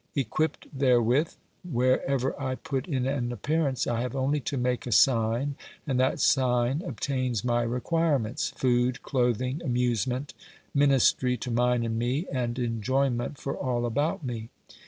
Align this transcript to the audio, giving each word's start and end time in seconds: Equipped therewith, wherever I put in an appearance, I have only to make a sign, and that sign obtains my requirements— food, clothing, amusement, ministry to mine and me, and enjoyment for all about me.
Equipped 0.15 0.65
therewith, 0.73 1.35
wherever 1.63 2.33
I 2.41 2.55
put 2.55 2.87
in 2.87 3.05
an 3.05 3.31
appearance, 3.31 3.85
I 3.85 4.01
have 4.01 4.15
only 4.15 4.39
to 4.39 4.57
make 4.57 4.87
a 4.87 4.91
sign, 4.91 5.53
and 5.85 5.99
that 5.99 6.19
sign 6.19 6.81
obtains 6.81 7.43
my 7.45 7.61
requirements— 7.61 8.49
food, 8.57 9.03
clothing, 9.03 9.61
amusement, 9.63 10.33
ministry 10.73 11.37
to 11.37 11.51
mine 11.51 11.85
and 11.85 11.99
me, 11.99 12.25
and 12.31 12.57
enjoyment 12.57 13.37
for 13.37 13.55
all 13.55 13.85
about 13.85 14.25
me. 14.25 14.49